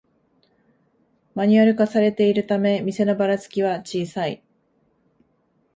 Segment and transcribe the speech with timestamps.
[1.35, 4.43] マニュアル化されているため店のバラつきは小さい